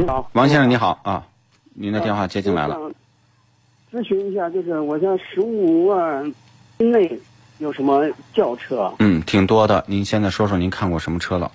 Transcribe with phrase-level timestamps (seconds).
[0.00, 1.26] 你好，王先生，你好啊，
[1.74, 2.74] 您的电话接进来了。
[3.92, 6.32] 咨询一下，就是我想十五万
[6.78, 7.20] 内
[7.58, 8.90] 有什么轿车？
[8.98, 9.84] 嗯，挺多的。
[9.86, 11.52] 您现在说说您看过什么车了？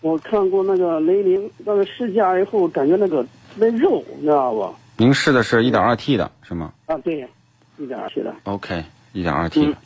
[0.00, 4.74] 我看过那个雷凌，那个试驾以后感觉那个特别肉，你知道不？
[4.96, 7.28] 您试的是一点二 T 的是吗啊，对，
[7.76, 8.34] 一点二 T 的。
[8.44, 8.82] OK，
[9.12, 9.76] 一点二 T 的。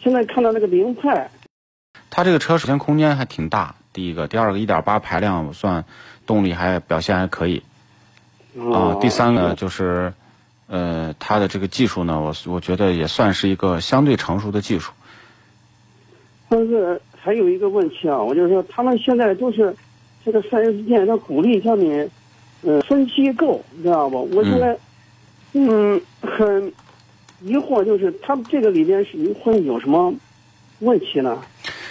[0.00, 1.30] 现在看到那个凌派，
[2.10, 5.82] 它这个车首先空间还挺大，第一个，第二个一点八排量算
[6.26, 7.62] 动力还表现还可以
[8.58, 10.12] 啊、哦第三个就是，
[10.66, 14.92] 呃，它的这个技术呢，我我觉得也算是一个相对成熟的技术。
[16.50, 19.74] 但是还有一个问题啊，我就是说他们现在都是
[20.22, 22.06] 这个四 S 店，他鼓励叫你，
[22.64, 24.28] 呃，分期购，你知道不？
[24.36, 24.76] 我现在，
[25.54, 26.70] 嗯，很
[27.40, 30.12] 疑惑，就是他们这个里边是会有什么
[30.80, 31.42] 问题呢？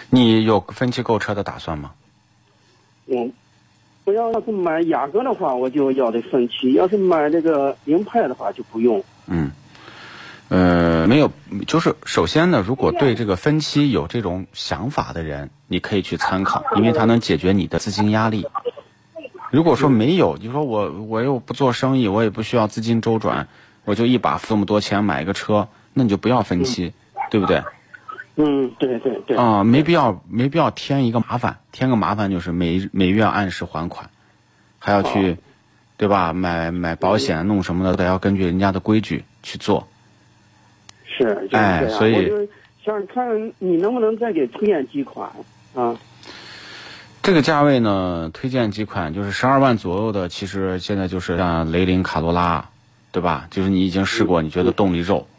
[0.09, 1.91] 你有分期购车的打算吗？
[3.07, 3.31] 嗯，
[4.05, 9.03] 我要要是买雅阁的话，我就要的分期；要是买这个凌派的话，就不用。
[9.27, 9.51] 嗯，
[10.49, 11.31] 呃，没有，
[11.67, 18.47] 就是首先呢，如果对这个分期有这种想法的人，你可以去参考，因为它能解决你的资金压力。
[19.51, 23.47] 如果说没有，你说我我又不做生意，我也不需要资金周转，
[23.83, 26.91] 我就一把付这么多钱买一个车，那你就不要分期，
[27.29, 27.61] 对不对？
[28.37, 29.37] 嗯，对对对。
[29.37, 34.09] 啊、没必要，没必要添一个麻烦，添个麻烦就是每每月按时还款，
[34.79, 35.37] 还要去，
[35.97, 36.33] 对吧？
[36.33, 39.87] 买买保险弄什么的，都要根据人家的规矩去做。
[41.05, 41.55] 是，就是。
[41.55, 42.47] 哎所以我就
[42.83, 45.29] 想看你能不能再给推荐几款
[45.73, 45.95] 啊？
[47.23, 52.63] 这个价位呢，推荐几款就是十二万左右的，其实现在就是像雷凌卡罗拉，
[53.11, 53.47] 对吧？
[53.49, 55.34] 就是你已经试过，你觉得动力肉，嗯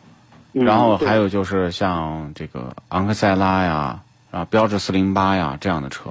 [0.64, 4.00] 然后还有就是像这个昂克赛拉呀，
[4.30, 6.10] 啊，标致四零八呀这样的车。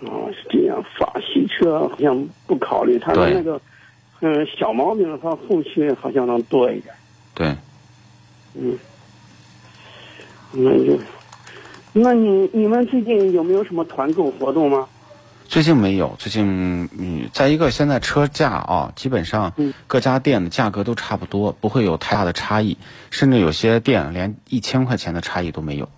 [0.00, 0.82] 哦，是这样。
[0.98, 3.60] 法系车好像不考虑，它的那个
[4.20, 6.94] 嗯小毛病的话，后期好像能多一点。
[7.34, 7.54] 对，
[8.54, 8.78] 嗯，
[10.52, 10.98] 那就，
[11.92, 14.88] 那你你们最近有没有什么团购活动吗？
[15.52, 22.78] 最近没有，最近嗯，再一个现在车价啊，基本上嗯各家店的价格都差不多，不会有太大的差异，
[23.10, 25.90] 甚至有些店连一千块钱的差异都没有。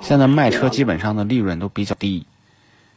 [0.00, 2.26] 现在卖车基本上的利润都比较低，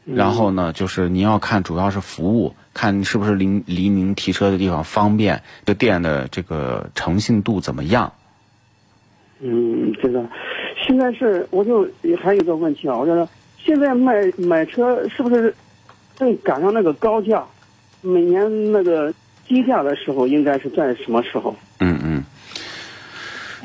[0.03, 8.11] 然后呢，就是你要看主要是服务，看是不是离离您提车的地方方便，这店的这个诚信度怎么样。
[9.41, 10.27] 嗯，这个
[10.88, 11.88] 现在是我就
[12.19, 13.27] 还有一个问题啊，我就是
[13.63, 15.53] 现在卖买车是不是
[16.17, 17.44] 正赶上那个高价？
[18.01, 19.13] 每年那个
[19.47, 21.55] 低价的时候应该是在什么时候？
[21.79, 22.23] 嗯嗯。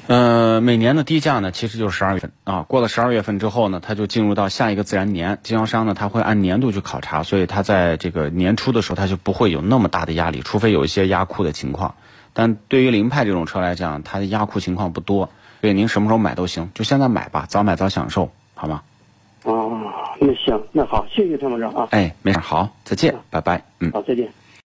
[0.08, 2.62] 呃，每年的低价呢，其实就是十二月份啊。
[2.68, 5.38] 过了十二月份之后呢，它就进入到下一个自然年。
[5.42, 11.94] 经销商呢，他会按年度去考察，所以他在这个年初的时候，他就不会有那么大的压力，除非有一些压库的情况。
[12.32, 15.30] 但对于凌派这种车来讲，它的压库情况不多，
[15.60, 18.82] 所以您什么时候买都行，就现在买吧，早买早享受，好吗？
[19.46, 23.90] 哦，那行，那好，谢谢参谋长啊，哎，没事，好，再见，拜拜，嗯。
[23.92, 24.28] 好，再见。